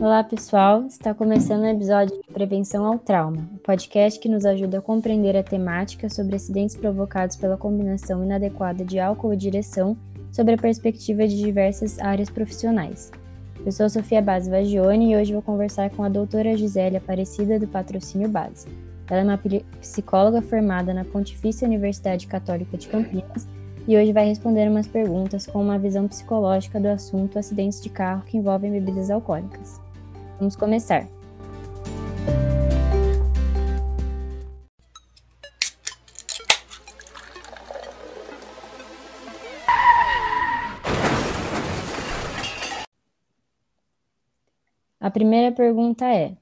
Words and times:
Olá, 0.00 0.24
pessoal. 0.24 0.86
Está 0.86 1.12
começando 1.12 1.60
o 1.60 1.66
episódio 1.66 2.16
de 2.16 2.32
Prevenção 2.32 2.86
ao 2.86 2.98
Trauma, 2.98 3.36
o 3.36 3.56
um 3.56 3.58
podcast 3.58 4.18
que 4.18 4.30
nos 4.30 4.46
ajuda 4.46 4.78
a 4.78 4.80
compreender 4.80 5.36
a 5.36 5.42
temática 5.42 6.08
sobre 6.08 6.36
acidentes 6.36 6.74
provocados 6.74 7.36
pela 7.36 7.58
combinação 7.58 8.24
inadequada 8.24 8.82
de 8.82 8.98
álcool 8.98 9.34
e 9.34 9.36
direção 9.36 9.94
sobre 10.32 10.54
a 10.54 10.56
perspectiva 10.56 11.28
de 11.28 11.36
diversas 11.36 11.98
áreas 11.98 12.30
profissionais. 12.30 13.12
Eu 13.62 13.70
sou 13.70 13.90
Sofia 13.90 14.22
Base 14.22 14.48
Vagione 14.48 15.12
e 15.12 15.16
hoje 15.16 15.34
vou 15.34 15.42
conversar 15.42 15.90
com 15.90 16.02
a 16.02 16.08
doutora 16.08 16.56
Gisele 16.56 16.96
Aparecida 16.96 17.58
do 17.58 17.68
Patrocínio 17.68 18.30
Base. 18.30 18.68
Ela 19.06 19.20
é 19.20 19.24
uma 19.24 19.40
psicóloga 19.82 20.40
formada 20.40 20.94
na 20.94 21.04
Pontifícia 21.04 21.68
Universidade 21.68 22.26
Católica 22.26 22.78
de 22.78 22.88
Campinas 22.88 23.46
e 23.86 23.98
hoje 23.98 24.14
vai 24.14 24.24
responder 24.24 24.66
umas 24.66 24.86
perguntas 24.86 25.46
com 25.46 25.60
uma 25.60 25.78
visão 25.78 26.08
psicológica 26.08 26.80
do 26.80 26.88
assunto 26.88 27.38
acidentes 27.38 27.82
de 27.82 27.90
carro 27.90 28.22
que 28.24 28.38
envolvem 28.38 28.72
bebidas 28.72 29.10
alcoólicas. 29.10 29.78
Vamos 30.40 30.56
começar. 30.56 31.06
A 44.98 45.10
primeira 45.10 45.52
pergunta 45.54 46.06
é: 46.06 46.38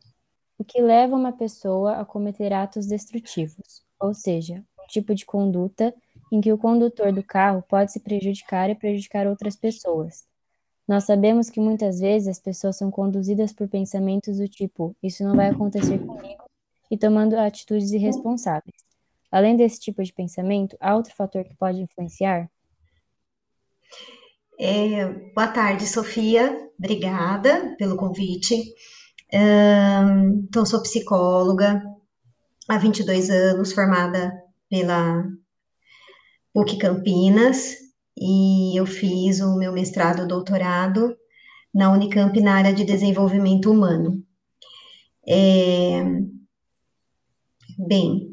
o 0.56 0.64
que 0.64 0.80
leva 0.80 1.16
uma 1.16 1.32
pessoa 1.32 1.96
a 2.00 2.04
cometer 2.04 2.52
atos 2.52 2.86
destrutivos? 2.86 3.82
Ou 3.98 4.14
seja, 4.14 4.64
um 4.80 4.86
tipo 4.86 5.12
de 5.12 5.26
conduta 5.26 5.92
em 6.30 6.40
que 6.40 6.52
o 6.52 6.58
condutor 6.58 7.12
do 7.12 7.24
carro 7.24 7.64
pode 7.68 7.90
se 7.90 7.98
prejudicar 7.98 8.70
e 8.70 8.76
prejudicar 8.76 9.26
outras 9.26 9.56
pessoas, 9.56 10.24
nós 10.88 11.04
sabemos 11.04 11.50
que 11.50 11.60
muitas 11.60 12.00
vezes 12.00 12.28
as 12.28 12.40
pessoas 12.40 12.76
são 12.76 12.90
conduzidas 12.90 13.52
por 13.52 13.68
pensamentos 13.68 14.38
do 14.38 14.48
tipo: 14.48 14.96
isso 15.02 15.22
não 15.22 15.36
vai 15.36 15.50
acontecer 15.50 15.98
comigo, 15.98 16.44
e 16.90 16.96
tomando 16.96 17.34
atitudes 17.34 17.92
irresponsáveis. 17.92 18.88
Além 19.30 19.54
desse 19.54 19.78
tipo 19.78 20.02
de 20.02 20.10
pensamento, 20.10 20.78
há 20.80 20.96
outro 20.96 21.14
fator 21.14 21.44
que 21.44 21.54
pode 21.54 21.82
influenciar? 21.82 22.50
É, 24.58 25.06
boa 25.34 25.48
tarde, 25.48 25.86
Sofia. 25.86 26.70
Obrigada 26.78 27.76
pelo 27.76 27.96
convite. 27.96 28.74
Então, 29.30 30.64
sou 30.64 30.82
psicóloga 30.82 31.82
há 32.66 32.78
22 32.78 33.28
anos, 33.28 33.74
formada 33.74 34.32
pela 34.70 35.24
PUC 36.54 36.78
Campinas, 36.78 37.76
e 38.20 38.78
eu 38.78 38.86
fiz 38.86 39.40
o 39.40 39.56
meu 39.56 39.72
mestrado, 39.72 40.26
doutorado 40.26 41.16
na 41.74 41.92
Unicamp 41.92 42.40
na 42.40 42.56
área 42.56 42.72
de 42.72 42.84
desenvolvimento 42.84 43.70
humano. 43.70 44.22
É... 45.26 46.02
Bem, 47.78 48.28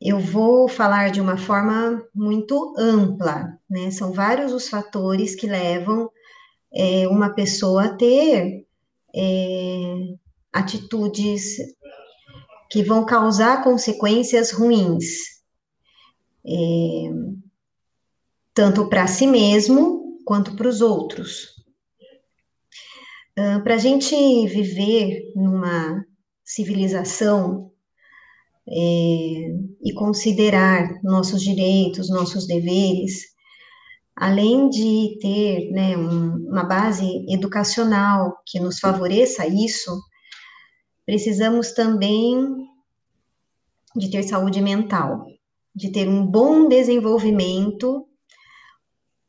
eu 0.00 0.18
vou 0.18 0.68
falar 0.68 1.10
de 1.10 1.20
uma 1.20 1.36
forma 1.36 2.04
muito 2.14 2.74
ampla, 2.76 3.58
né? 3.70 3.90
São 3.90 4.12
vários 4.12 4.52
os 4.52 4.68
fatores 4.68 5.34
que 5.34 5.46
levam 5.46 6.10
é, 6.74 7.06
uma 7.08 7.30
pessoa 7.30 7.84
a 7.84 7.94
ter 7.94 8.66
é, 9.14 9.94
atitudes 10.52 11.56
que 12.70 12.82
vão 12.82 13.06
causar 13.06 13.62
consequências 13.62 14.50
ruins. 14.50 15.04
É, 16.44 17.43
tanto 18.54 18.88
para 18.88 19.06
si 19.06 19.26
mesmo 19.26 20.20
quanto 20.24 20.54
para 20.56 20.68
os 20.68 20.80
outros. 20.80 21.54
Uh, 23.36 23.62
para 23.64 23.74
a 23.74 23.78
gente 23.78 24.14
viver 24.46 25.32
numa 25.34 26.04
civilização 26.44 27.72
é, 28.68 28.74
e 29.82 29.92
considerar 29.94 31.02
nossos 31.02 31.42
direitos, 31.42 32.08
nossos 32.08 32.46
deveres, 32.46 33.34
além 34.14 34.68
de 34.68 35.18
ter 35.20 35.70
né, 35.72 35.96
um, 35.96 36.48
uma 36.48 36.64
base 36.64 37.26
educacional 37.28 38.38
que 38.46 38.60
nos 38.60 38.78
favoreça 38.78 39.46
isso, 39.46 40.00
precisamos 41.04 41.72
também 41.72 42.38
de 43.96 44.10
ter 44.10 44.22
saúde 44.22 44.60
mental, 44.60 45.26
de 45.74 45.90
ter 45.90 46.08
um 46.08 46.24
bom 46.24 46.68
desenvolvimento 46.68 48.06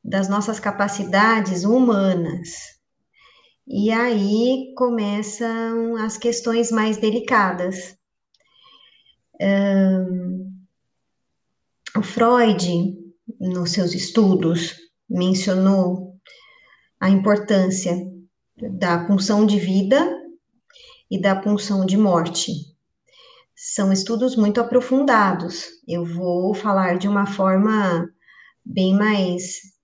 das 0.05 0.29
nossas 0.29 0.59
capacidades 0.59 1.63
humanas. 1.63 2.75
E 3.67 3.91
aí 3.91 4.71
começam 4.77 5.95
as 5.95 6.15
questões 6.15 6.71
mais 6.71 6.97
delicadas. 6.97 7.97
Um, 9.41 10.53
o 11.97 12.03
Freud, 12.03 12.95
nos 13.39 13.71
seus 13.71 13.95
estudos, 13.95 14.75
mencionou 15.09 16.15
a 16.99 17.09
importância 17.09 17.95
da 18.77 19.05
punção 19.05 19.43
de 19.43 19.57
vida 19.57 20.07
e 21.09 21.19
da 21.19 21.35
punção 21.35 21.83
de 21.83 21.97
morte. 21.97 22.51
São 23.55 23.91
estudos 23.91 24.35
muito 24.35 24.61
aprofundados. 24.61 25.65
Eu 25.87 26.05
vou 26.05 26.53
falar 26.53 26.99
de 26.99 27.07
uma 27.07 27.25
forma 27.25 28.07
bem 28.63 28.93
mais, 28.93 29.74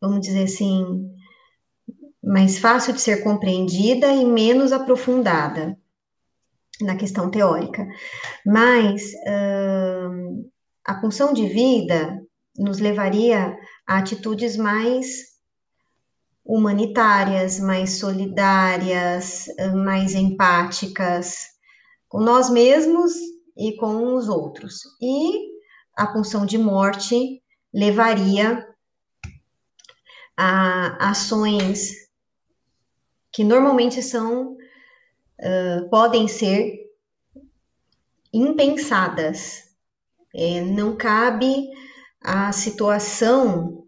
vamos 0.00 0.20
dizer 0.20 0.44
assim, 0.44 1.10
mais 2.22 2.58
fácil 2.58 2.92
de 2.92 3.00
ser 3.00 3.22
compreendida 3.22 4.12
e 4.12 4.24
menos 4.24 4.72
aprofundada 4.72 5.78
na 6.80 6.96
questão 6.96 7.30
teórica. 7.30 7.86
Mas 8.44 9.02
uh, 9.12 10.50
a 10.84 11.00
função 11.00 11.32
de 11.32 11.48
vida 11.48 12.22
nos 12.58 12.78
levaria 12.78 13.56
a 13.86 13.98
atitudes 13.98 14.56
mais 14.56 15.36
humanitárias, 16.44 17.58
mais 17.58 17.98
solidárias, 17.98 19.46
mais 19.74 20.14
empáticas 20.14 21.56
com 22.08 22.20
nós 22.20 22.48
mesmos 22.48 23.12
e 23.56 23.76
com 23.76 24.14
os 24.14 24.28
outros. 24.28 24.80
E 25.02 25.56
a 25.96 26.06
punção 26.06 26.46
de 26.46 26.56
morte 26.56 27.42
levaria 27.74 28.66
a 30.36 31.10
ações 31.10 31.92
que 33.32 33.44
normalmente 33.44 34.02
são, 34.02 34.52
uh, 34.52 35.88
podem 35.90 36.28
ser 36.28 36.90
impensadas. 38.32 39.64
É, 40.34 40.60
não 40.60 40.96
cabe 40.96 41.68
a 42.20 42.52
situação 42.52 43.86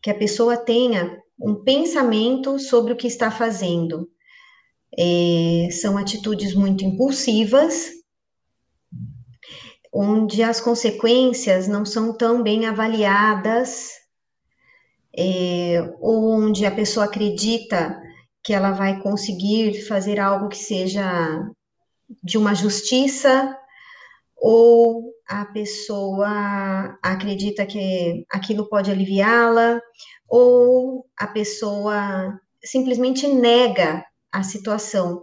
que 0.00 0.10
a 0.10 0.14
pessoa 0.14 0.56
tenha 0.56 1.20
um 1.38 1.56
pensamento 1.56 2.58
sobre 2.58 2.92
o 2.92 2.96
que 2.96 3.06
está 3.06 3.30
fazendo. 3.30 4.10
É, 4.98 5.68
são 5.70 5.98
atitudes 5.98 6.54
muito 6.54 6.84
impulsivas 6.84 7.90
onde 9.92 10.42
as 10.42 10.60
consequências 10.60 11.68
não 11.68 11.84
são 11.84 12.16
tão 12.16 12.42
bem 12.42 12.64
avaliadas, 12.64 13.90
é, 15.16 15.92
onde 16.00 16.64
a 16.64 16.70
pessoa 16.70 17.06
acredita 17.06 18.00
que 18.42 18.52
ela 18.52 18.72
vai 18.72 19.00
conseguir 19.00 19.86
fazer 19.86 20.18
algo 20.18 20.48
que 20.48 20.58
seja 20.58 21.48
de 22.22 22.36
uma 22.36 22.54
justiça, 22.54 23.56
ou 24.36 25.12
a 25.28 25.44
pessoa 25.46 26.98
acredita 27.02 27.64
que 27.64 28.26
aquilo 28.30 28.68
pode 28.68 28.90
aliviá-la, 28.90 29.80
ou 30.28 31.06
a 31.16 31.26
pessoa 31.26 32.38
simplesmente 32.64 33.26
nega 33.28 34.04
a 34.32 34.42
situação. 34.42 35.22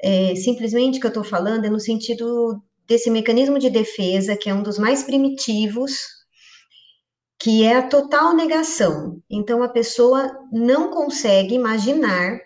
É, 0.00 0.34
simplesmente 0.36 0.98
que 0.98 1.06
eu 1.06 1.10
estou 1.10 1.24
falando 1.24 1.64
é 1.64 1.70
no 1.70 1.80
sentido 1.80 2.60
desse 2.86 3.10
mecanismo 3.10 3.58
de 3.58 3.70
defesa, 3.70 4.36
que 4.36 4.48
é 4.48 4.54
um 4.54 4.62
dos 4.62 4.78
mais 4.78 5.02
primitivos, 5.02 6.17
que 7.38 7.64
é 7.64 7.76
a 7.76 7.86
total 7.86 8.34
negação. 8.34 9.22
Então, 9.30 9.62
a 9.62 9.68
pessoa 9.68 10.36
não 10.52 10.90
consegue 10.90 11.54
imaginar 11.54 12.40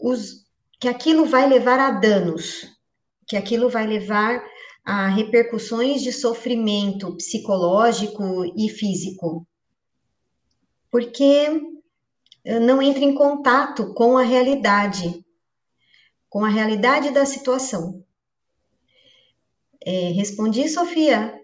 os, 0.00 0.44
que 0.78 0.88
aquilo 0.88 1.24
vai 1.24 1.48
levar 1.48 1.80
a 1.80 1.90
danos, 1.90 2.70
que 3.26 3.36
aquilo 3.36 3.68
vai 3.68 3.86
levar 3.86 4.44
a 4.84 5.08
repercussões 5.08 6.02
de 6.02 6.12
sofrimento 6.12 7.16
psicológico 7.16 8.44
e 8.56 8.68
físico. 8.68 9.46
Porque 10.90 11.60
eh, 12.44 12.60
não 12.60 12.82
entra 12.82 13.04
em 13.04 13.14
contato 13.14 13.94
com 13.94 14.16
a 14.16 14.22
realidade, 14.22 15.24
com 16.28 16.44
a 16.44 16.48
realidade 16.48 17.10
da 17.10 17.24
situação. 17.24 18.04
É, 19.84 20.10
respondi, 20.10 20.68
Sofia? 20.68 21.40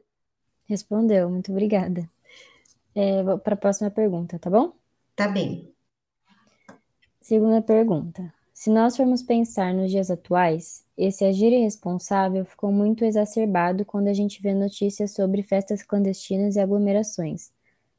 Respondeu, 0.64 1.30
muito 1.30 1.50
obrigada. 1.50 2.08
É, 3.00 3.22
Para 3.44 3.54
a 3.54 3.56
próxima 3.56 3.90
pergunta, 3.90 4.38
tá 4.40 4.50
bom? 4.50 4.72
Tá 5.14 5.28
bem. 5.28 5.74
Segunda 7.20 7.62
pergunta. 7.62 8.34
Se 8.52 8.70
nós 8.70 8.96
formos 8.96 9.22
pensar 9.22 9.72
nos 9.72 9.88
dias 9.92 10.10
atuais, 10.10 10.84
esse 10.96 11.24
agir 11.24 11.52
irresponsável 11.52 12.44
ficou 12.44 12.72
muito 12.72 13.04
exacerbado 13.04 13.84
quando 13.84 14.08
a 14.08 14.12
gente 14.12 14.42
vê 14.42 14.52
notícias 14.52 15.12
sobre 15.12 15.44
festas 15.44 15.80
clandestinas 15.80 16.56
e 16.56 16.60
aglomerações. 16.60 17.52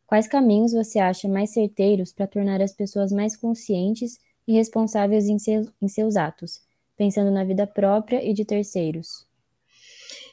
Quais 0.05 0.27
caminhos 0.27 0.73
você 0.73 0.99
acha 0.99 1.29
mais 1.29 1.51
certeiros 1.51 2.11
para 2.11 2.27
tornar 2.27 2.61
as 2.61 2.73
pessoas 2.73 3.13
mais 3.13 3.37
conscientes 3.37 4.19
e 4.45 4.53
responsáveis 4.53 5.29
em, 5.29 5.39
seu, 5.39 5.65
em 5.81 5.87
seus 5.87 6.17
atos, 6.17 6.61
pensando 6.97 7.31
na 7.31 7.45
vida 7.45 7.65
própria 7.65 8.21
e 8.21 8.33
de 8.33 8.43
terceiros? 8.43 9.28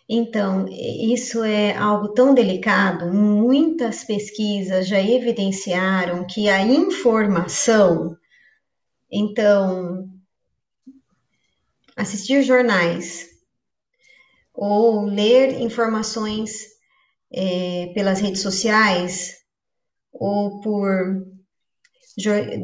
Então, 0.08 0.66
isso 0.68 1.42
é 1.42 1.76
algo 1.76 2.08
tão 2.08 2.32
delicado. 2.32 3.12
Muitas 3.12 4.04
pesquisas 4.04 4.86
já 4.86 5.00
evidenciaram 5.00 6.24
que 6.26 6.48
a 6.48 6.62
informação, 6.62 8.16
então, 9.10 10.08
assistir 11.96 12.42
jornais 12.42 13.26
ou 14.54 15.04
ler 15.04 15.60
informações 15.60 16.76
é, 17.32 17.90
pelas 17.94 18.20
redes 18.20 18.42
sociais 18.42 19.34
ou 20.12 20.60
por 20.60 21.26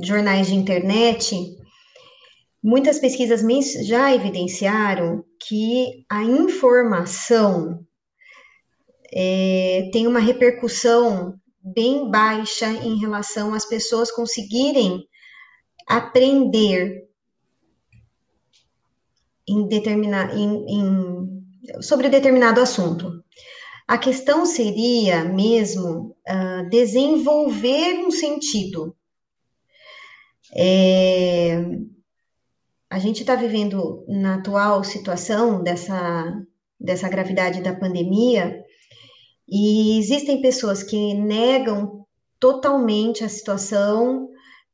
jornais 0.03 0.47
de 0.47 0.55
internet, 0.55 1.37
muitas 2.63 2.99
pesquisas 2.99 3.43
já 3.87 4.15
evidenciaram 4.15 5.25
que 5.41 6.05
a 6.09 6.23
informação 6.23 7.85
é, 9.13 9.91
tem 9.93 10.07
uma 10.07 10.21
repercussão 10.21 11.35
bem 11.63 12.11
baixa 12.11 12.71
em 12.71 12.99
relação 12.99 13.55
às 13.55 13.67
pessoas 13.67 14.11
conseguirem 14.11 15.07
aprender 15.89 17.09
em 19.49 19.69
em, 20.35 20.65
em, 20.69 21.83
sobre 21.83 22.09
determinado 22.09 22.61
assunto. 22.61 23.23
A 23.87 23.99
questão 23.99 24.47
seria 24.47 25.25
mesmo 25.25 26.17
uh, 26.29 26.69
desenvolver 26.71 28.05
um 28.07 28.11
sentido. 28.11 28.97
É, 30.55 31.59
a 32.93 32.99
gente 32.99 33.23
está 33.23 33.35
vivendo 33.35 34.05
na 34.07 34.35
atual 34.35 34.85
situação 34.85 35.63
dessa, 35.63 36.45
dessa 36.79 37.09
gravidade 37.09 37.63
da 37.63 37.75
pandemia, 37.75 38.63
e 39.49 39.99
existem 39.99 40.43
pessoas 40.43 40.83
que 40.83 41.15
negam 41.15 42.05
totalmente 42.39 43.25
a 43.25 43.31
situação, 43.31 44.29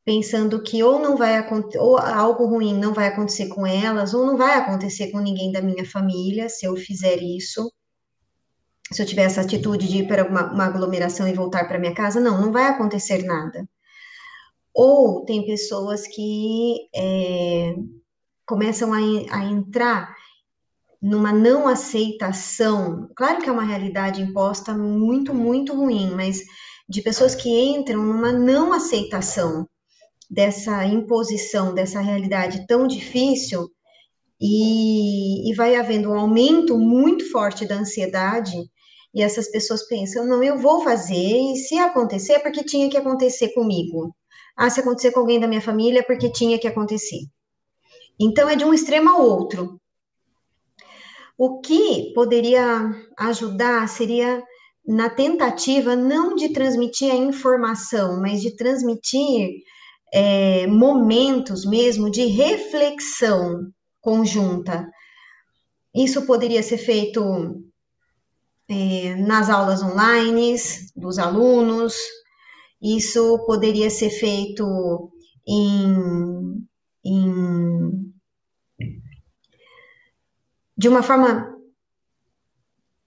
pensando 0.04 0.60
que 0.60 0.82
ou 0.82 0.98
não 0.98 1.16
vai 1.16 1.46
ou 1.76 1.96
algo 1.96 2.46
ruim 2.46 2.76
não 2.76 2.92
vai 2.92 3.06
acontecer 3.06 3.46
com 3.50 3.64
elas, 3.64 4.12
ou 4.12 4.26
não 4.26 4.36
vai 4.36 4.58
acontecer 4.58 5.12
com 5.12 5.20
ninguém 5.20 5.52
da 5.52 5.62
minha 5.62 5.84
família 5.84 6.48
se 6.48 6.66
eu 6.66 6.74
fizer 6.74 7.22
isso. 7.22 7.72
Se 8.90 9.00
eu 9.00 9.06
tiver 9.06 9.22
essa 9.22 9.42
atitude 9.42 9.86
de 9.86 9.98
ir 9.98 10.08
para 10.08 10.28
uma, 10.28 10.52
uma 10.52 10.64
aglomeração 10.64 11.28
e 11.28 11.34
voltar 11.34 11.68
para 11.68 11.78
minha 11.78 11.94
casa, 11.94 12.18
não, 12.18 12.40
não 12.40 12.50
vai 12.50 12.66
acontecer 12.66 13.22
nada. 13.22 13.64
Ou 14.74 15.24
tem 15.24 15.46
pessoas 15.46 16.06
que 16.08 16.88
é, 16.92 17.74
começam 18.48 18.92
a, 18.92 18.98
a 18.98 19.44
entrar 19.44 20.16
numa 21.00 21.32
não 21.32 21.68
aceitação. 21.68 23.08
Claro 23.14 23.40
que 23.40 23.48
é 23.48 23.52
uma 23.52 23.64
realidade 23.64 24.22
imposta 24.22 24.74
muito, 24.74 25.34
muito 25.34 25.74
ruim, 25.74 26.10
mas 26.10 26.42
de 26.88 27.02
pessoas 27.02 27.34
que 27.34 27.48
entram 27.48 28.02
numa 28.02 28.32
não 28.32 28.72
aceitação 28.72 29.68
dessa 30.30 30.84
imposição, 30.84 31.74
dessa 31.74 32.00
realidade 32.00 32.66
tão 32.66 32.86
difícil, 32.86 33.68
e, 34.40 35.50
e 35.50 35.54
vai 35.54 35.74
havendo 35.74 36.10
um 36.10 36.18
aumento 36.18 36.78
muito 36.78 37.30
forte 37.30 37.66
da 37.66 37.76
ansiedade, 37.76 38.56
e 39.14 39.22
essas 39.22 39.50
pessoas 39.50 39.86
pensam: 39.88 40.26
não, 40.26 40.42
eu 40.42 40.58
vou 40.58 40.82
fazer, 40.82 41.14
e 41.14 41.56
se 41.56 41.78
acontecer, 41.78 42.34
é 42.34 42.38
porque 42.38 42.62
tinha 42.64 42.88
que 42.88 42.96
acontecer 42.96 43.52
comigo. 43.52 44.14
Ah, 44.56 44.70
se 44.70 44.80
acontecer 44.80 45.12
com 45.12 45.20
alguém 45.20 45.40
da 45.40 45.48
minha 45.48 45.60
família, 45.60 46.00
é 46.00 46.02
porque 46.02 46.30
tinha 46.30 46.58
que 46.58 46.68
acontecer. 46.68 47.20
Então, 48.20 48.48
é 48.48 48.56
de 48.56 48.64
um 48.64 48.74
extremo 48.74 49.10
ao 49.10 49.22
outro. 49.22 49.80
O 51.36 51.60
que 51.60 52.12
poderia 52.14 52.90
ajudar 53.16 53.88
seria 53.88 54.42
na 54.86 55.10
tentativa 55.10 55.94
não 55.94 56.34
de 56.34 56.48
transmitir 56.48 57.12
a 57.12 57.16
informação, 57.16 58.20
mas 58.20 58.40
de 58.40 58.56
transmitir 58.56 59.50
é, 60.12 60.66
momentos 60.66 61.64
mesmo 61.64 62.10
de 62.10 62.24
reflexão 62.24 63.70
conjunta. 64.00 64.88
Isso 65.94 66.26
poderia 66.26 66.62
ser 66.62 66.78
feito 66.78 67.62
é, 68.68 69.14
nas 69.16 69.50
aulas 69.50 69.82
online 69.82 70.56
dos 70.96 71.18
alunos, 71.18 71.94
isso 72.80 73.44
poderia 73.46 73.90
ser 73.90 74.10
feito 74.10 75.10
em, 75.46 76.17
de 80.78 80.88
uma 80.88 81.02
forma 81.02 81.58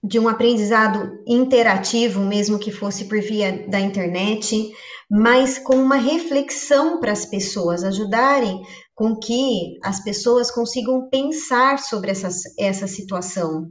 de 0.04 0.18
um 0.18 0.28
aprendizado 0.28 1.22
interativo, 1.26 2.20
mesmo 2.20 2.58
que 2.58 2.70
fosse 2.70 3.06
por 3.06 3.20
via 3.20 3.66
da 3.68 3.80
internet, 3.80 4.70
mas 5.10 5.58
com 5.58 5.76
uma 5.76 5.96
reflexão 5.96 7.00
para 7.00 7.12
as 7.12 7.24
pessoas, 7.24 7.82
ajudarem 7.82 8.60
com 8.94 9.16
que 9.16 9.78
as 9.82 10.02
pessoas 10.02 10.50
consigam 10.50 11.08
pensar 11.08 11.78
sobre 11.78 12.10
essa, 12.10 12.28
essa 12.58 12.86
situação. 12.86 13.70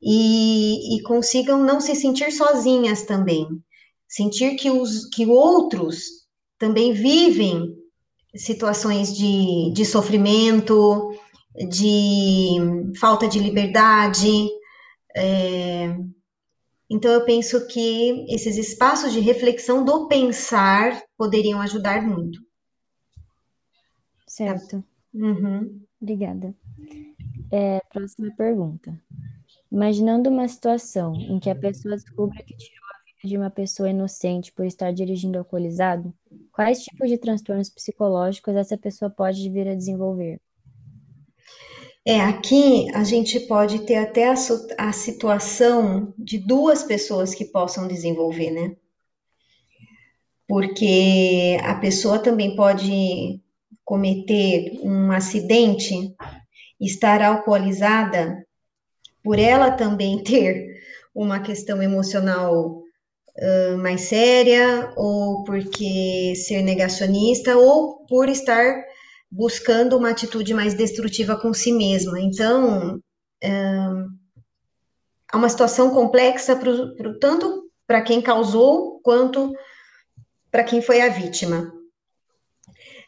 E, 0.00 0.96
e 0.96 1.02
consigam 1.02 1.62
não 1.62 1.80
se 1.80 1.94
sentir 1.94 2.30
sozinhas 2.30 3.02
também, 3.02 3.46
sentir 4.08 4.54
que, 4.54 4.70
os, 4.70 5.06
que 5.06 5.26
outros 5.26 6.04
também 6.56 6.92
vivem 6.92 7.74
situações 8.34 9.16
de, 9.16 9.72
de 9.72 9.84
sofrimento, 9.84 11.07
de 11.68 12.92
falta 12.98 13.26
de 13.26 13.38
liberdade, 13.38 14.48
é, 15.16 15.96
então, 16.90 17.10
eu 17.12 17.24
penso 17.24 17.66
que 17.66 18.24
esses 18.32 18.56
espaços 18.56 19.12
de 19.12 19.20
reflexão 19.20 19.84
do 19.84 20.08
pensar 20.08 21.02
poderiam 21.18 21.60
ajudar 21.60 22.02
muito. 22.02 22.40
Certo. 24.26 24.82
Uhum. 25.12 25.82
Obrigada. 26.00 26.54
É, 27.52 27.80
próxima 27.92 28.34
pergunta. 28.34 28.98
Imaginando 29.70 30.30
uma 30.30 30.48
situação 30.48 31.14
em 31.14 31.38
que 31.38 31.50
a 31.50 31.54
pessoa 31.54 31.94
descubra 31.94 32.42
que 32.42 32.56
tirou 32.56 32.86
a 32.86 33.04
vida 33.04 33.28
de 33.28 33.36
uma 33.36 33.50
pessoa 33.50 33.90
inocente 33.90 34.50
por 34.52 34.64
estar 34.64 34.90
dirigindo 34.90 35.36
alcoolizado, 35.36 36.14
quais 36.50 36.82
tipos 36.82 37.10
de 37.10 37.18
transtornos 37.18 37.68
psicológicos 37.68 38.56
essa 38.56 38.78
pessoa 38.78 39.10
pode 39.10 39.50
vir 39.50 39.68
a 39.68 39.74
desenvolver? 39.74 40.40
É, 42.06 42.20
aqui 42.20 42.90
a 42.94 43.04
gente 43.04 43.40
pode 43.40 43.80
ter 43.80 43.96
até 43.96 44.28
a, 44.28 44.34
a 44.78 44.92
situação 44.92 46.14
de 46.16 46.38
duas 46.38 46.82
pessoas 46.82 47.34
que 47.34 47.44
possam 47.44 47.86
desenvolver, 47.86 48.50
né? 48.50 48.76
Porque 50.46 51.58
a 51.62 51.74
pessoa 51.74 52.18
também 52.18 52.56
pode 52.56 53.40
cometer 53.84 54.78
um 54.82 55.10
acidente, 55.12 56.14
estar 56.80 57.22
alcoolizada, 57.22 58.46
por 59.22 59.38
ela 59.38 59.70
também 59.70 60.22
ter 60.24 60.78
uma 61.14 61.40
questão 61.40 61.82
emocional 61.82 62.82
uh, 63.36 63.78
mais 63.78 64.02
séria, 64.02 64.92
ou 64.96 65.44
porque 65.44 66.34
ser 66.36 66.62
negacionista, 66.62 67.56
ou 67.56 68.06
por 68.06 68.28
estar 68.28 68.84
buscando 69.30 69.96
uma 69.96 70.10
atitude 70.10 70.54
mais 70.54 70.74
destrutiva 70.74 71.36
com 71.36 71.52
si 71.52 71.72
mesma. 71.72 72.20
Então, 72.20 73.00
é, 73.42 73.50
é 75.32 75.36
uma 75.36 75.48
situação 75.48 75.90
complexa 75.90 76.56
pro, 76.56 76.94
pro, 76.96 77.18
tanto 77.18 77.70
para 77.86 78.02
quem 78.02 78.20
causou 78.20 79.00
quanto 79.00 79.52
para 80.50 80.64
quem 80.64 80.80
foi 80.80 81.00
a 81.00 81.08
vítima. 81.08 81.72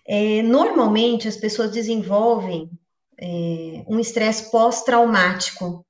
É, 0.06 0.42
normalmente, 0.42 1.28
as 1.28 1.36
pessoas 1.36 1.70
desenvolvem 1.70 2.70
é, 3.18 3.84
um 3.88 3.98
estresse 3.98 4.50
pós-traumático, 4.50 5.86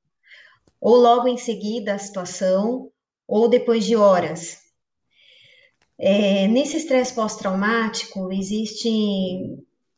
ou 0.80 0.96
logo 0.96 1.28
em 1.28 1.36
seguida 1.36 1.94
a 1.94 1.98
situação, 1.98 2.90
ou 3.26 3.48
depois 3.48 3.84
de 3.84 3.96
horas. 3.96 4.58
É, 5.98 6.46
nesse 6.48 6.76
estresse 6.76 7.14
pós-traumático, 7.14 8.32
existe 8.32 8.88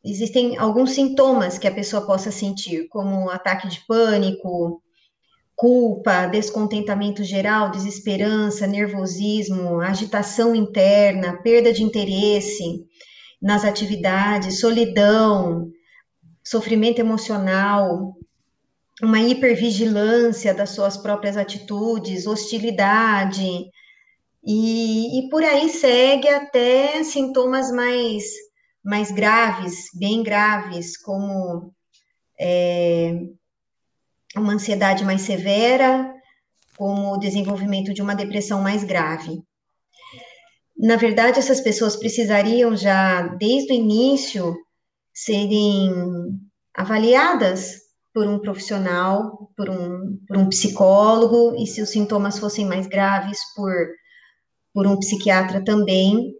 existem 0.03 0.57
alguns 0.57 0.91
sintomas 0.91 1.57
que 1.57 1.67
a 1.67 1.73
pessoa 1.73 2.05
possa 2.05 2.31
sentir, 2.31 2.87
como 2.89 3.29
ataque 3.29 3.67
de 3.67 3.81
pânico, 3.87 4.81
culpa, 5.55 6.27
descontentamento 6.27 7.23
geral, 7.23 7.71
desesperança, 7.71 8.67
nervosismo, 8.67 9.79
agitação 9.79 10.55
interna, 10.55 11.41
perda 11.41 11.71
de 11.71 11.83
interesse. 11.83 12.85
nas 13.41 13.65
atividades, 13.65 14.61
solidão, 14.61 15.69
sofrimento 16.43 16.99
emocional, 16.99 18.15
uma 19.01 19.19
hipervigilância 19.19 20.53
das 20.53 20.69
suas 20.69 20.95
próprias 20.97 21.35
atitudes, 21.35 22.25
hostilidade, 22.25 23.65
e, 24.45 25.19
e 25.19 25.29
por 25.29 25.43
aí 25.43 25.69
segue 25.69 26.27
até 26.27 27.03
sintomas 27.03 27.71
mais, 27.71 28.23
mais 28.83 29.11
graves, 29.11 29.89
bem 29.93 30.21
graves, 30.21 30.97
como 30.97 31.73
é, 32.39 33.13
uma 34.35 34.53
ansiedade 34.53 35.05
mais 35.05 35.21
severa, 35.21 36.13
como 36.77 37.13
o 37.13 37.17
desenvolvimento 37.17 37.93
de 37.93 38.01
uma 38.01 38.15
depressão 38.15 38.61
mais 38.61 38.83
grave. 38.83 39.41
Na 40.77 40.95
verdade, 40.95 41.39
essas 41.39 41.61
pessoas 41.61 41.95
precisariam 41.95 42.75
já, 42.75 43.27
desde 43.37 43.71
o 43.71 43.75
início, 43.75 44.55
serem 45.13 45.91
avaliadas 46.73 47.83
por 48.13 48.27
um 48.27 48.39
profissional, 48.39 49.51
por 49.55 49.69
um, 49.69 50.17
por 50.27 50.37
um 50.37 50.49
psicólogo, 50.49 51.55
e 51.57 51.65
se 51.65 51.81
os 51.81 51.89
sintomas 51.89 52.37
fossem 52.37 52.65
mais 52.65 52.87
graves, 52.87 53.39
por, 53.55 53.73
por 54.73 54.85
um 54.85 54.97
psiquiatra 54.99 55.63
também, 55.63 56.33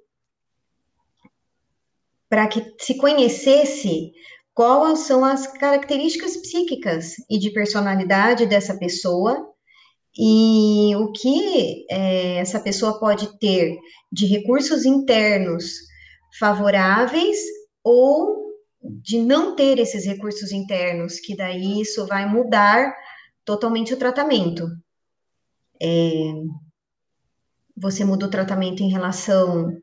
para 2.34 2.48
que 2.48 2.66
se 2.80 2.98
conhecesse 2.98 4.12
quais 4.56 5.02
são 5.02 5.24
as 5.24 5.46
características 5.46 6.36
psíquicas 6.36 7.14
e 7.30 7.38
de 7.38 7.52
personalidade 7.52 8.48
dessa 8.48 8.76
pessoa 8.76 9.54
e 10.18 10.96
o 10.96 11.12
que 11.12 11.86
é, 11.92 12.38
essa 12.38 12.60
pessoa 12.60 13.00
pode 13.00 13.38
ter 13.38 13.78
de 14.12 14.26
recursos 14.26 14.84
internos 14.84 15.76
favoráveis 16.40 17.38
ou 17.84 18.52
de 18.82 19.20
não 19.20 19.56
ter 19.56 19.78
esses 19.78 20.04
recursos 20.04 20.52
internos, 20.52 21.20
que 21.20 21.38
daí 21.38 21.82
isso 21.82 22.08
vai 22.08 22.28
mudar 22.28 22.96
totalmente 23.46 23.94
o 23.94 23.98
tratamento. 23.98 24.66
É, 25.80 26.34
você 27.78 28.04
muda 28.04 28.26
o 28.26 28.32
tratamento 28.32 28.82
em 28.82 28.90
relação 28.90 29.83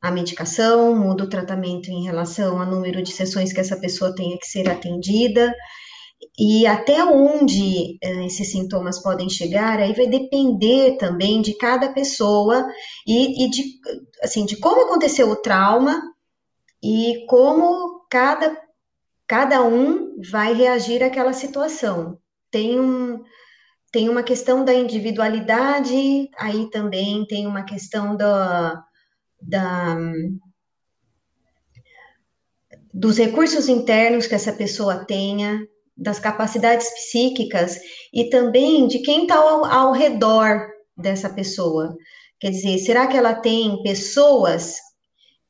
à 0.00 0.10
medicação, 0.10 0.94
muda 0.94 1.24
o 1.24 1.28
tratamento 1.28 1.90
em 1.90 2.04
relação 2.04 2.60
ao 2.60 2.66
número 2.66 3.02
de 3.02 3.12
sessões 3.12 3.52
que 3.52 3.60
essa 3.60 3.78
pessoa 3.78 4.14
tenha 4.14 4.38
que 4.38 4.46
ser 4.46 4.68
atendida, 4.68 5.52
e 6.38 6.66
até 6.66 7.04
onde 7.04 7.98
uh, 8.04 8.26
esses 8.26 8.50
sintomas 8.50 9.00
podem 9.02 9.28
chegar, 9.28 9.78
aí 9.78 9.92
vai 9.92 10.06
depender 10.06 10.96
também 10.96 11.40
de 11.40 11.56
cada 11.56 11.92
pessoa 11.92 12.66
e, 13.06 13.44
e, 13.44 13.50
de, 13.50 13.62
assim, 14.22 14.44
de 14.44 14.56
como 14.56 14.82
aconteceu 14.82 15.28
o 15.30 15.36
trauma 15.36 16.00
e 16.82 17.24
como 17.28 18.04
cada, 18.10 18.56
cada 19.26 19.62
um 19.62 20.16
vai 20.30 20.54
reagir 20.54 21.02
àquela 21.02 21.32
situação. 21.32 22.18
Tem, 22.50 22.78
um, 22.80 23.22
tem 23.92 24.08
uma 24.08 24.22
questão 24.22 24.64
da 24.64 24.74
individualidade, 24.74 26.28
aí 26.38 26.70
também 26.70 27.26
tem 27.26 27.46
uma 27.46 27.64
questão 27.64 28.16
da, 28.16 28.80
da 29.40 29.96
dos 32.92 33.18
recursos 33.18 33.68
internos 33.68 34.26
que 34.26 34.34
essa 34.34 34.52
pessoa 34.52 35.04
tenha, 35.04 35.60
das 35.96 36.18
capacidades 36.20 36.88
psíquicas 36.94 37.78
e 38.12 38.30
também 38.30 38.86
de 38.86 39.00
quem 39.00 39.22
está 39.22 39.36
ao, 39.36 39.64
ao 39.64 39.92
redor 39.92 40.68
dessa 40.96 41.28
pessoa. 41.28 41.96
Quer 42.40 42.50
dizer, 42.50 42.78
será 42.78 43.06
que 43.06 43.16
ela 43.16 43.34
tem 43.34 43.82
pessoas 43.82 44.76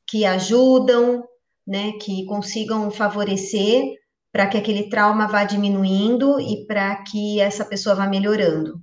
que 0.07 0.25
ajudam, 0.25 1.23
né, 1.65 1.93
que 2.01 2.25
consigam 2.25 2.89
favorecer 2.89 3.83
para 4.31 4.47
que 4.47 4.57
aquele 4.57 4.89
trauma 4.89 5.27
vá 5.27 5.43
diminuindo 5.43 6.39
e 6.39 6.65
para 6.65 7.03
que 7.03 7.39
essa 7.39 7.63
pessoa 7.63 7.95
vá 7.95 8.07
melhorando? 8.07 8.81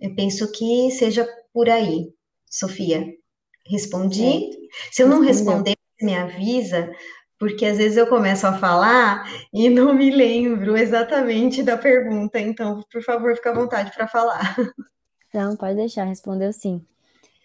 Eu 0.00 0.14
penso 0.14 0.50
que 0.52 0.90
seja 0.92 1.28
por 1.52 1.68
aí, 1.68 2.06
Sofia. 2.48 3.04
Respondi? 3.68 4.22
Certo. 4.22 4.58
Se 4.92 5.02
eu 5.02 5.08
não 5.08 5.20
responder, 5.20 5.74
me 6.00 6.14
avisa, 6.14 6.90
porque 7.38 7.64
às 7.64 7.78
vezes 7.78 7.96
eu 7.96 8.06
começo 8.06 8.46
a 8.46 8.52
falar 8.52 9.24
e 9.52 9.68
não 9.68 9.92
me 9.92 10.10
lembro 10.10 10.76
exatamente 10.76 11.62
da 11.62 11.76
pergunta, 11.76 12.38
então, 12.40 12.82
por 12.90 13.02
favor, 13.02 13.34
fica 13.36 13.50
à 13.50 13.54
vontade 13.54 13.92
para 13.94 14.08
falar. 14.08 14.56
Não, 15.32 15.56
pode 15.56 15.76
deixar, 15.76 16.04
respondeu 16.04 16.52
sim. 16.52 16.84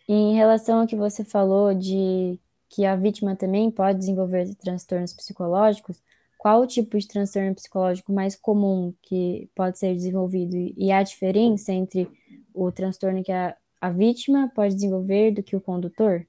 Em 0.08 0.36
relação 0.36 0.82
ao 0.82 0.88
que 0.88 0.96
você 0.96 1.24
falou 1.24 1.74
de 1.74 2.40
que 2.70 2.86
a 2.86 2.96
vítima 2.96 3.36
também 3.36 3.70
pode 3.70 4.00
desenvolver 4.00 4.54
transtornos 4.56 5.14
psicológicos, 5.14 6.02
qual 6.38 6.62
o 6.62 6.68
tipo 6.68 6.98
de 6.98 7.08
transtorno 7.08 7.56
psicológico 7.56 8.12
mais 8.12 8.36
comum 8.36 8.94
que 9.02 9.50
pode 9.56 9.78
ser 9.80 9.94
desenvolvido 9.94 10.56
e 10.56 10.92
a 10.92 11.04
diferença 11.04 11.72
entre 11.72 12.10
o 12.54 12.72
transtorno 12.72 13.24
que 13.24 13.32
a, 13.32 13.56
a 13.84 13.90
vítima 13.90 14.50
pode 14.56 14.76
desenvolver 14.76 15.32
do 15.32 15.44
que 15.44 15.58
o 15.58 15.62
condutor? 15.62 16.26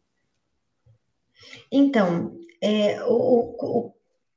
Então, 1.71 2.37
é, 2.61 3.01
o, 3.05 3.15
o, 3.15 3.95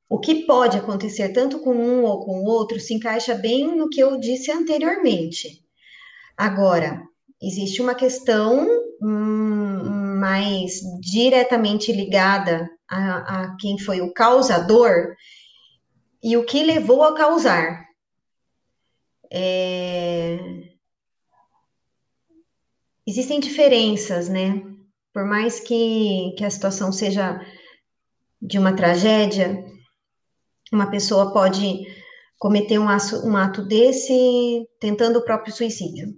o 0.07 0.19
que 0.19 0.45
pode 0.45 0.77
acontecer 0.77 1.29
tanto 1.29 1.57
com 1.61 1.73
um 1.73 2.03
ou 2.03 2.23
com 2.23 2.41
o 2.41 2.45
outro 2.45 2.79
se 2.79 2.93
encaixa 2.93 3.33
bem 3.33 3.75
no 3.75 3.89
que 3.89 3.99
eu 3.99 4.19
disse 4.19 4.51
anteriormente. 4.51 5.65
Agora, 6.37 7.01
existe 7.41 7.81
uma 7.81 7.95
questão 7.95 8.67
hum, 9.01 10.19
mais 10.19 10.79
diretamente 11.01 11.91
ligada 11.91 12.69
a, 12.87 13.45
a 13.45 13.57
quem 13.57 13.79
foi 13.79 13.99
o 13.99 14.13
causador 14.13 15.15
e 16.21 16.37
o 16.37 16.45
que 16.45 16.63
levou 16.63 17.01
a 17.01 17.15
causar. 17.15 17.83
É... 19.31 20.66
Existem 23.07 23.39
diferenças, 23.39 24.27
né? 24.27 24.61
Por 25.13 25.25
mais 25.25 25.61
que, 25.61 26.33
que 26.37 26.43
a 26.43 26.49
situação 26.49 26.91
seja 26.91 27.39
de 28.41 28.59
uma 28.59 28.75
tragédia, 28.75 29.63
uma 30.73 30.91
pessoa 30.91 31.31
pode 31.31 31.87
cometer 32.37 32.77
um 32.77 32.89
ato, 32.89 33.25
um 33.25 33.37
ato 33.37 33.65
desse 33.65 34.67
tentando 34.79 35.19
o 35.19 35.23
próprio 35.23 35.53
suicídio. 35.53 36.13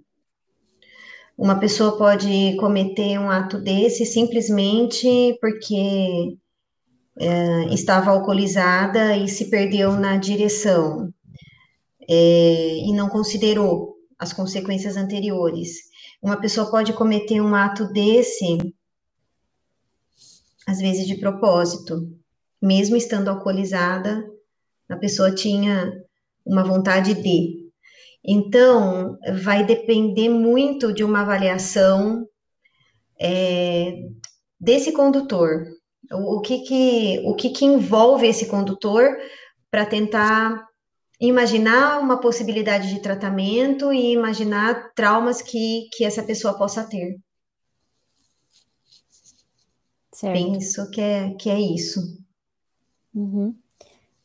Uma 1.38 1.60
pessoa 1.60 1.96
pode 1.96 2.56
cometer 2.56 3.18
um 3.18 3.30
ato 3.30 3.58
desse 3.58 4.04
simplesmente 4.04 5.38
porque 5.40 6.36
é, 7.18 7.72
estava 7.72 8.10
alcoolizada 8.10 9.16
e 9.16 9.28
se 9.28 9.48
perdeu 9.48 9.92
na 9.92 10.16
direção 10.16 11.08
é, 12.08 12.78
e 12.84 12.92
não 12.92 13.08
considerou 13.08 13.94
as 14.18 14.32
consequências 14.32 14.96
anteriores. 14.96 15.89
Uma 16.22 16.38
pessoa 16.38 16.70
pode 16.70 16.92
cometer 16.92 17.40
um 17.40 17.54
ato 17.54 17.86
desse 17.92 18.58
às 20.66 20.78
vezes 20.78 21.06
de 21.06 21.16
propósito. 21.16 22.08
Mesmo 22.62 22.96
estando 22.96 23.28
alcoolizada, 23.28 24.24
a 24.88 24.96
pessoa 24.96 25.34
tinha 25.34 25.92
uma 26.44 26.62
vontade 26.62 27.14
de. 27.14 27.70
Então, 28.22 29.18
vai 29.42 29.64
depender 29.64 30.28
muito 30.28 30.92
de 30.92 31.02
uma 31.02 31.22
avaliação 31.22 32.28
é, 33.18 33.94
desse 34.60 34.92
condutor. 34.92 35.64
O, 36.12 36.36
o, 36.36 36.40
que, 36.40 36.60
que, 36.60 37.22
o 37.24 37.34
que, 37.34 37.50
que 37.50 37.64
envolve 37.64 38.26
esse 38.26 38.46
condutor 38.46 39.16
para 39.70 39.86
tentar 39.86 40.66
imaginar 41.20 42.00
uma 42.00 42.18
possibilidade 42.18 42.88
de 42.88 43.00
tratamento 43.00 43.92
e 43.92 44.12
imaginar 44.12 44.92
traumas 44.94 45.42
que, 45.42 45.88
que 45.92 46.04
essa 46.04 46.22
pessoa 46.22 46.56
possa 46.56 46.82
ter. 46.84 47.18
Certo. 50.12 50.32
Penso 50.32 50.90
que 50.90 51.00
é, 51.00 51.30
que 51.34 51.50
é 51.50 51.60
isso. 51.60 52.00
Uhum. 53.14 53.54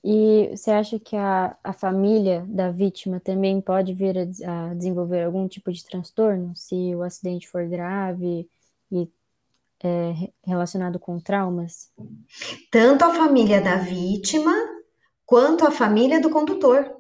E 0.04 0.56
você 0.56 0.72
acha 0.72 1.00
que 1.00 1.16
a, 1.16 1.58
a 1.64 1.74
família 1.74 2.46
da 2.48 2.70
vítima 2.70 3.20
também 3.20 3.60
pode 3.60 3.94
vir 3.94 4.18
a, 4.18 4.22
a, 4.70 4.74
desenvolver 4.74 5.24
algum 5.24 5.48
tipo 5.48 5.72
de 5.72 5.84
transtorno 5.84 6.56
se 6.56 6.96
o 6.96 7.02
acidente 7.02 7.48
for 7.48 7.68
grave 7.68 8.48
e 8.92 9.10
é, 9.84 10.30
relacionado 10.44 11.00
com 11.00 11.20
traumas? 11.20 11.92
Tanto 12.72 13.04
a 13.04 13.14
família 13.16 13.62
da 13.62 13.78
vítima 13.78 14.54
quanto 15.26 15.66
a 15.66 15.72
família 15.72 16.22
do 16.22 16.30
condutor. 16.30 16.96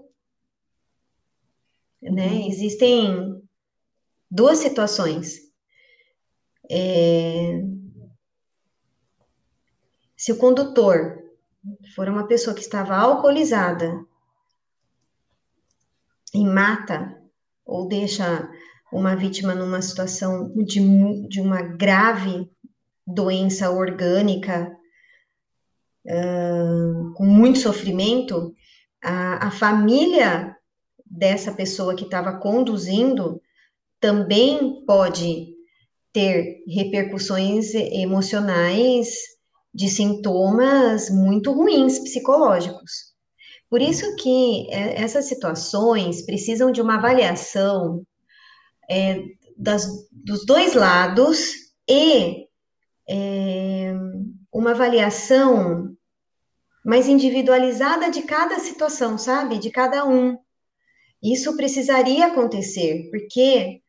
Né? 2.01 2.27
Uhum. 2.27 2.47
Existem 2.47 3.41
duas 4.29 4.59
situações. 4.59 5.39
É, 6.69 7.61
se 10.17 10.31
o 10.31 10.37
condutor 10.37 11.23
for 11.95 12.07
uma 12.09 12.27
pessoa 12.27 12.55
que 12.55 12.61
estava 12.61 12.95
alcoolizada 12.95 14.03
e 16.33 16.43
mata 16.43 17.21
ou 17.65 17.87
deixa 17.87 18.49
uma 18.91 19.15
vítima 19.15 19.53
numa 19.53 19.81
situação 19.81 20.51
de, 20.63 21.27
de 21.27 21.41
uma 21.41 21.61
grave 21.61 22.49
doença 23.05 23.69
orgânica, 23.69 24.75
uh, 26.05 27.13
com 27.13 27.25
muito 27.25 27.59
sofrimento, 27.59 28.53
a, 29.03 29.47
a 29.47 29.51
família 29.51 30.55
dessa 31.05 31.51
pessoa 31.51 31.95
que 31.95 32.05
estava 32.05 32.37
conduzindo 32.37 33.41
também 33.99 34.83
pode 34.85 35.53
ter 36.11 36.63
repercussões 36.67 37.73
emocionais 37.73 39.15
de 39.73 39.89
sintomas 39.89 41.09
muito 41.09 41.51
ruins 41.51 41.99
psicológicos. 41.99 43.13
Por 43.69 43.81
isso 43.81 44.15
que 44.15 44.67
é, 44.71 45.01
essas 45.01 45.25
situações 45.25 46.25
precisam 46.25 46.71
de 46.71 46.81
uma 46.81 46.95
avaliação 46.95 48.05
é, 48.89 49.21
das, 49.57 49.87
dos 50.11 50.45
dois 50.45 50.73
lados 50.73 51.53
e 51.87 52.45
é, 53.09 53.93
uma 54.53 54.71
avaliação 54.71 55.94
mais 56.85 57.07
individualizada 57.07 58.11
de 58.11 58.21
cada 58.21 58.59
situação, 58.59 59.17
sabe? 59.17 59.57
De 59.57 59.71
cada 59.71 60.05
um. 60.05 60.37
Isso 61.21 61.57
precisaria 61.57 62.27
acontecer, 62.27 63.09
porque 63.09 63.81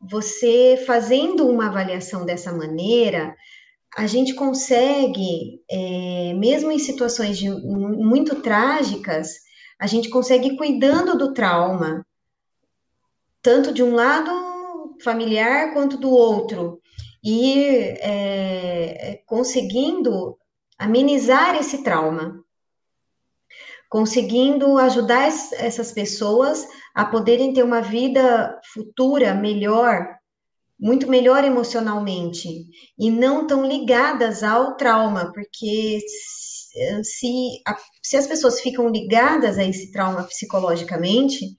você 0.00 0.82
fazendo 0.86 1.46
uma 1.46 1.66
avaliação 1.66 2.24
dessa 2.24 2.50
maneira, 2.50 3.36
a 3.94 4.06
gente 4.06 4.32
consegue, 4.34 5.60
é, 5.70 6.32
mesmo 6.34 6.70
em 6.70 6.78
situações 6.78 7.36
de, 7.36 7.50
muito 7.50 8.40
trágicas, 8.40 9.34
a 9.78 9.86
gente 9.86 10.08
consegue 10.08 10.48
ir 10.48 10.56
cuidando 10.56 11.18
do 11.18 11.34
trauma, 11.34 12.06
tanto 13.42 13.74
de 13.74 13.82
um 13.82 13.94
lado 13.94 14.96
familiar 15.02 15.74
quanto 15.74 15.98
do 15.98 16.10
outro, 16.10 16.80
e 17.22 17.52
é, 18.00 19.20
conseguindo 19.26 20.38
amenizar 20.78 21.56
esse 21.56 21.82
trauma, 21.82 22.42
conseguindo 23.88 24.78
ajudar 24.78 25.26
essas 25.26 25.92
pessoas 25.92 26.66
a 26.94 27.04
poderem 27.04 27.52
ter 27.52 27.62
uma 27.62 27.80
vida 27.80 28.60
futura 28.72 29.34
melhor, 29.34 30.06
muito 30.78 31.08
melhor 31.08 31.42
emocionalmente, 31.42 32.66
e 32.98 33.10
não 33.10 33.46
tão 33.46 33.66
ligadas 33.66 34.42
ao 34.42 34.76
trauma, 34.76 35.32
porque 35.32 35.98
se, 37.02 37.62
se 38.02 38.16
as 38.16 38.26
pessoas 38.26 38.60
ficam 38.60 38.88
ligadas 38.88 39.58
a 39.58 39.64
esse 39.64 39.90
trauma 39.90 40.22
psicologicamente, 40.24 41.56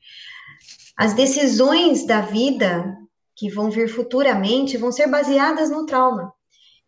as 0.96 1.14
decisões 1.14 2.06
da 2.06 2.22
vida 2.22 2.96
que 3.36 3.50
vão 3.50 3.72
vir 3.72 3.90
futuramente 3.90 4.78
vão 4.78 4.92
ser 4.92 5.08
baseadas 5.08 5.70
no 5.70 5.86
trauma. 5.86 6.34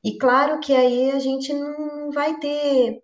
E 0.04 0.18
claro 0.18 0.60
que 0.60 0.74
aí 0.74 1.12
a 1.12 1.20
gente 1.20 1.54
não 1.54 2.12
vai 2.12 2.40
ter 2.40 3.02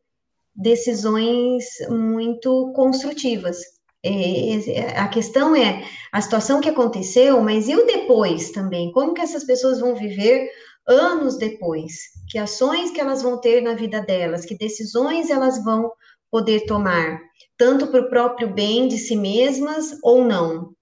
decisões 0.55 1.65
muito 1.89 2.71
construtivas. 2.73 3.57
É, 4.03 4.97
a 4.97 5.07
questão 5.07 5.55
é 5.55 5.83
a 6.11 6.21
situação 6.21 6.61
que 6.61 6.69
aconteceu, 6.69 7.41
mas 7.41 7.67
e 7.67 7.75
o 7.75 7.85
depois 7.85 8.51
também? 8.51 8.91
Como 8.91 9.13
que 9.13 9.21
essas 9.21 9.43
pessoas 9.43 9.79
vão 9.79 9.95
viver 9.95 10.49
anos 10.87 11.37
depois? 11.37 11.93
Que 12.29 12.37
ações 12.37 12.91
que 12.91 13.01
elas 13.01 13.21
vão 13.21 13.39
ter 13.39 13.61
na 13.61 13.73
vida 13.73 14.01
delas? 14.01 14.45
Que 14.45 14.57
decisões 14.57 15.29
elas 15.29 15.63
vão 15.63 15.91
poder 16.31 16.65
tomar? 16.65 17.19
Tanto 17.57 17.87
para 17.87 18.01
o 18.01 18.09
próprio 18.09 18.53
bem 18.53 18.87
de 18.87 18.97
si 18.97 19.15
mesmas 19.15 19.97
ou 20.03 20.23
não? 20.23 20.75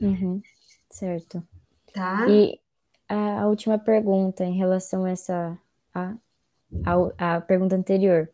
Uhum, 0.00 0.40
certo. 0.90 1.42
Tá. 1.92 2.26
E 2.28 2.58
a, 3.10 3.42
a 3.42 3.48
última 3.48 3.76
pergunta 3.76 4.44
em 4.44 4.56
relação 4.56 5.04
a 5.04 5.10
essa 5.10 5.58
a, 5.92 6.14
a, 6.84 7.36
a 7.36 7.40
pergunta 7.40 7.74
anterior. 7.74 8.30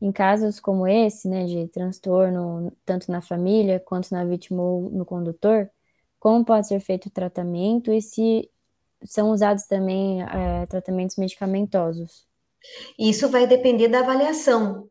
Em 0.00 0.12
casos 0.12 0.60
como 0.60 0.86
esse, 0.86 1.28
né, 1.28 1.44
de 1.44 1.68
transtorno 1.68 2.72
tanto 2.84 3.10
na 3.10 3.20
família 3.20 3.80
quanto 3.80 4.12
na 4.12 4.24
vítima 4.24 4.62
ou 4.62 4.90
no 4.90 5.04
condutor, 5.04 5.68
como 6.18 6.44
pode 6.44 6.68
ser 6.68 6.80
feito 6.80 7.06
o 7.06 7.10
tratamento 7.10 7.92
e 7.92 8.00
se 8.00 8.48
são 9.04 9.30
usados 9.30 9.64
também 9.64 10.22
é, 10.22 10.66
tratamentos 10.66 11.16
medicamentosos? 11.16 12.24
Isso 12.96 13.28
vai 13.28 13.46
depender 13.46 13.88
da 13.88 14.00
avaliação, 14.00 14.88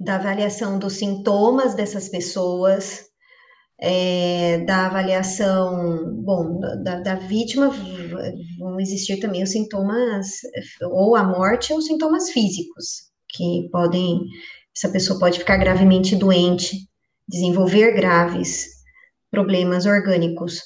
da 0.00 0.14
avaliação 0.14 0.78
dos 0.78 0.94
sintomas 0.94 1.74
dessas 1.74 2.08
pessoas, 2.08 3.10
é, 3.86 4.64
da 4.64 4.86
avaliação, 4.86 6.14
bom, 6.22 6.58
da, 6.82 7.00
da, 7.00 7.14
vítima, 7.16 7.68
vão 8.58 8.80
existir 8.80 9.20
também 9.20 9.42
os 9.42 9.50
sintomas, 9.50 10.38
ou 10.90 11.14
a 11.14 11.22
morte, 11.22 11.70
ou 11.70 11.82
sintomas 11.82 12.30
físicos, 12.30 13.10
que 13.28 13.68
podem, 13.70 14.20
essa 14.74 14.88
pessoa 14.88 15.18
pode 15.18 15.38
ficar 15.38 15.58
gravemente 15.58 16.16
doente, 16.16 16.88
desenvolver 17.28 17.92
graves 17.92 18.68
problemas 19.30 19.84
orgânicos 19.84 20.62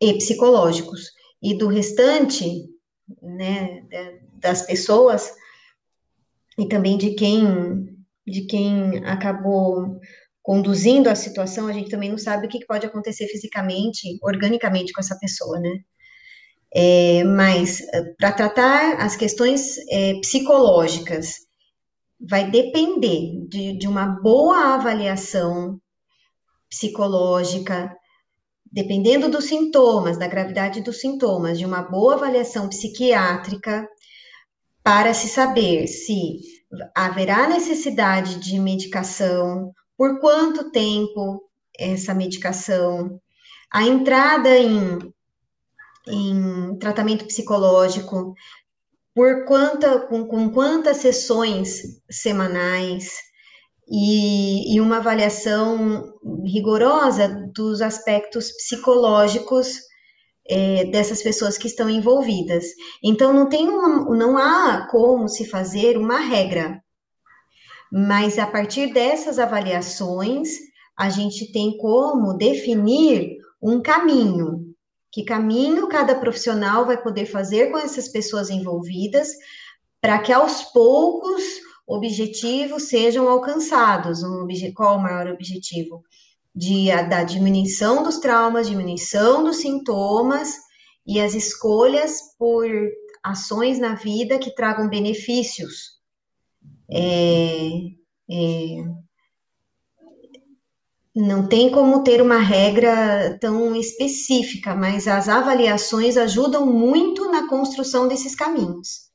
e 0.00 0.14
psicológicos. 0.14 1.10
E 1.42 1.58
do 1.58 1.66
restante, 1.66 2.64
né, 3.20 3.82
das 4.40 4.62
pessoas, 4.62 5.30
e 6.58 6.66
também 6.66 6.96
de 6.96 7.10
quem, 7.10 7.94
de 8.26 8.46
quem 8.46 9.04
acabou 9.04 10.00
conduzindo 10.44 11.08
a 11.08 11.14
situação, 11.14 11.66
a 11.66 11.72
gente 11.72 11.90
também 11.90 12.10
não 12.10 12.18
sabe 12.18 12.46
o 12.46 12.50
que 12.50 12.66
pode 12.66 12.84
acontecer 12.84 13.26
fisicamente, 13.28 14.18
organicamente 14.22 14.92
com 14.92 15.00
essa 15.00 15.18
pessoa, 15.18 15.58
né? 15.58 15.78
É, 16.76 17.24
mas 17.24 17.80
eh, 17.80 18.14
para 18.18 18.30
tratar 18.30 19.00
as 19.00 19.16
questões 19.16 19.78
é, 19.90 20.14
psicológicas, 20.20 21.36
vai 22.20 22.50
depender 22.50 23.46
de, 23.48 23.78
de 23.78 23.88
uma 23.88 24.06
boa 24.06 24.74
avaliação 24.74 25.80
psicológica, 26.68 27.96
dependendo 28.70 29.30
dos 29.30 29.46
sintomas, 29.46 30.18
da 30.18 30.26
gravidade 30.26 30.82
dos 30.82 31.00
sintomas, 31.00 31.58
de 31.58 31.64
uma 31.64 31.80
boa 31.82 32.14
avaliação 32.14 32.68
psiquiátrica, 32.68 33.88
para 34.82 35.14
se 35.14 35.28
saber 35.28 35.86
se 35.86 36.38
haverá 36.94 37.48
necessidade 37.48 38.38
de 38.40 38.58
medicação 38.58 39.72
por 39.96 40.20
quanto 40.20 40.70
tempo 40.70 41.42
essa 41.78 42.14
medicação, 42.14 43.20
a 43.72 43.82
entrada 43.82 44.56
em, 44.56 44.98
em 46.06 46.78
tratamento 46.78 47.26
psicológico, 47.26 48.34
por 49.14 49.44
quanta, 49.44 50.00
com, 50.00 50.26
com 50.26 50.50
quantas 50.50 50.98
sessões 50.98 51.82
semanais, 52.10 53.16
e, 53.88 54.74
e, 54.74 54.80
uma 54.80 54.96
avaliação 54.96 56.14
rigorosa 56.44 57.28
dos 57.54 57.82
aspectos 57.82 58.50
psicológicos 58.52 59.78
é, 60.48 60.84
dessas 60.86 61.22
pessoas 61.22 61.58
que 61.58 61.66
estão 61.66 61.88
envolvidas. 61.88 62.64
Então, 63.02 63.32
não, 63.32 63.48
tem 63.48 63.68
uma, 63.68 64.16
não 64.16 64.38
há 64.38 64.86
como 64.90 65.28
se 65.28 65.44
fazer 65.44 65.96
uma 65.96 66.18
regra. 66.18 66.82
Mas 67.96 68.40
a 68.40 68.46
partir 68.48 68.92
dessas 68.92 69.38
avaliações, 69.38 70.48
a 70.96 71.08
gente 71.08 71.52
tem 71.52 71.78
como 71.78 72.36
definir 72.36 73.36
um 73.62 73.80
caminho. 73.80 74.74
Que 75.12 75.22
caminho 75.22 75.86
cada 75.86 76.16
profissional 76.16 76.86
vai 76.86 77.00
poder 77.00 77.26
fazer 77.26 77.70
com 77.70 77.78
essas 77.78 78.08
pessoas 78.08 78.50
envolvidas 78.50 79.28
para 80.00 80.18
que 80.18 80.32
aos 80.32 80.62
poucos 80.72 81.40
objetivos 81.86 82.88
sejam 82.88 83.28
alcançados. 83.28 84.24
Um 84.24 84.44
qual 84.74 84.96
o 84.96 85.00
maior 85.00 85.28
objetivo? 85.28 86.02
De, 86.52 86.88
da 87.08 87.22
diminuição 87.22 88.02
dos 88.02 88.18
traumas, 88.18 88.66
diminuição 88.66 89.44
dos 89.44 89.58
sintomas 89.58 90.52
e 91.06 91.20
as 91.20 91.32
escolhas 91.32 92.18
por 92.36 92.66
ações 93.22 93.78
na 93.78 93.94
vida 93.94 94.36
que 94.36 94.52
tragam 94.52 94.88
benefícios 94.88 95.93
é, 96.94 97.90
é, 98.30 98.84
não 101.14 101.48
tem 101.48 101.70
como 101.70 102.02
ter 102.02 102.22
uma 102.22 102.38
regra 102.38 103.38
tão 103.38 103.74
específica, 103.76 104.74
mas 104.74 105.06
as 105.06 105.28
avaliações 105.28 106.16
ajudam 106.16 106.66
muito 106.66 107.30
na 107.30 107.48
construção 107.48 108.08
desses 108.08 108.34
caminhos. 108.34 109.10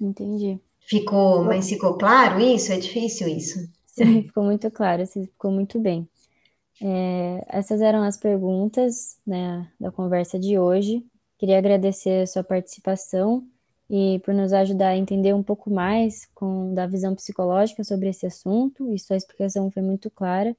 Entendi. 0.00 0.60
Ficou, 0.80 1.44
mas 1.44 1.68
ficou 1.68 1.96
claro 1.96 2.40
isso? 2.40 2.72
É 2.72 2.78
difícil 2.78 3.28
isso? 3.28 3.58
Sim, 3.86 4.22
ficou 4.26 4.42
muito 4.42 4.70
claro, 4.70 5.06
ficou 5.06 5.52
muito 5.52 5.78
bem. 5.78 6.08
É, 6.80 7.44
essas 7.48 7.80
eram 7.80 8.02
as 8.02 8.16
perguntas 8.16 9.18
né, 9.24 9.70
da 9.78 9.92
conversa 9.92 10.38
de 10.38 10.58
hoje. 10.58 11.04
Queria 11.38 11.58
agradecer 11.58 12.22
a 12.22 12.26
sua 12.26 12.42
participação 12.42 13.46
e 13.94 14.18
por 14.20 14.32
nos 14.32 14.54
ajudar 14.54 14.88
a 14.88 14.96
entender 14.96 15.34
um 15.34 15.42
pouco 15.42 15.70
mais 15.70 16.26
com 16.34 16.72
da 16.72 16.86
visão 16.86 17.14
psicológica 17.14 17.84
sobre 17.84 18.08
esse 18.08 18.24
assunto, 18.24 18.90
e 18.90 18.98
sua 18.98 19.18
explicação 19.18 19.70
foi 19.70 19.82
muito 19.82 20.10
clara. 20.10 20.56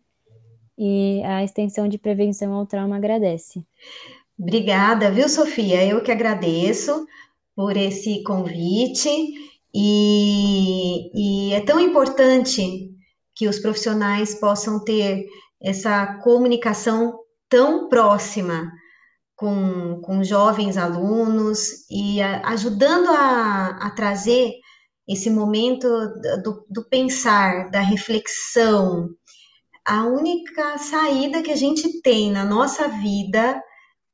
E 0.77 1.19
a 1.23 1.43
extensão 1.43 1.87
de 1.87 1.97
prevenção 1.97 2.53
ao 2.53 2.67
trauma 2.67 2.95
agradece. 2.95 3.65
Obrigada, 4.37 5.09
viu, 5.09 5.27
Sofia? 5.27 5.83
Eu 5.83 6.03
que 6.03 6.11
agradeço. 6.11 7.07
por 7.55 7.75
esse 7.75 8.23
convite 8.23 9.09
e, 9.73 11.11
e 11.13 11.53
é 11.53 11.61
tão 11.61 11.79
importante 11.79 12.91
que 13.35 13.47
os 13.47 13.59
profissionais 13.59 14.35
possam 14.35 14.83
ter 14.83 15.25
essa 15.61 16.19
comunicação 16.23 17.19
tão 17.47 17.89
próxima 17.89 18.71
com, 19.43 19.99
com 19.99 20.23
jovens 20.23 20.77
alunos 20.77 21.85
e 21.91 22.21
a, 22.21 22.47
ajudando 22.47 23.09
a, 23.09 23.77
a, 23.81 23.89
trazer 23.89 24.53
esse 25.05 25.29
momento 25.29 25.85
do, 26.41 26.65
do 26.69 26.87
pensar, 26.87 27.69
da 27.69 27.81
reflexão. 27.81 29.09
A 29.85 30.05
única 30.05 30.77
saída 30.77 31.43
que 31.43 31.51
a 31.51 31.57
gente 31.57 32.01
tem 32.01 32.31
na 32.31 32.45
nossa 32.45 32.87
vida 32.87 33.61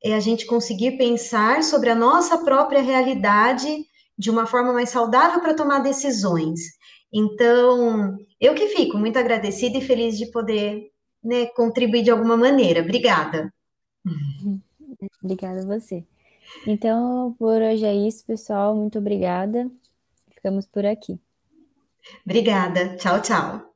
é 0.03 0.15
a 0.15 0.19
gente 0.19 0.47
conseguir 0.47 0.97
pensar 0.97 1.61
sobre 1.61 1.91
a 1.91 1.95
nossa 1.95 2.39
própria 2.39 2.81
realidade 2.81 3.85
de 4.17 4.31
uma 4.31 4.47
forma 4.47 4.73
mais 4.73 4.89
saudável 4.89 5.41
para 5.41 5.53
tomar 5.53 5.83
decisões. 5.83 6.59
Então, 7.13 8.17
eu 8.41 8.55
que 8.55 8.69
fico 8.69 8.97
muito 8.97 9.19
agradecida 9.19 9.77
e 9.77 9.85
feliz 9.85 10.17
de 10.17 10.31
poder 10.31 10.89
né, 11.23 11.45
contribuir 11.55 12.01
de 12.01 12.09
alguma 12.09 12.35
maneira. 12.35 12.81
Obrigada. 12.81 13.53
Obrigada 15.23 15.61
a 15.61 15.65
você. 15.65 16.05
Então, 16.65 17.33
por 17.39 17.61
hoje 17.61 17.85
é 17.85 17.95
isso, 17.95 18.25
pessoal. 18.25 18.75
Muito 18.75 18.99
obrigada. 18.99 19.69
Ficamos 20.31 20.65
por 20.67 20.85
aqui. 20.85 21.19
Obrigada. 22.25 22.95
Tchau, 22.97 23.21
tchau. 23.21 23.68